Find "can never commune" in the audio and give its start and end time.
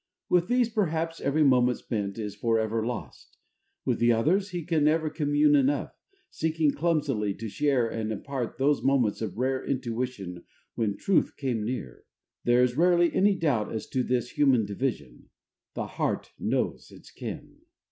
4.65-5.53